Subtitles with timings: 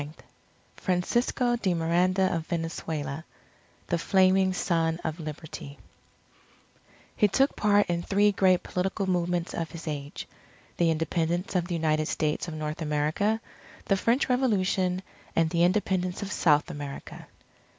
[0.01, 0.23] JUNE 9
[0.77, 3.23] FRANCISCO DE MIRANDA OF VENEZUELA
[3.85, 5.77] THE FLAMING SON OF LIBERTY
[7.21, 10.27] _He took part in three great political movements of his age:
[10.77, 13.39] the Independence of the United States of North America;
[13.85, 15.03] the French Revolution;
[15.35, 17.27] and the Independence of South America.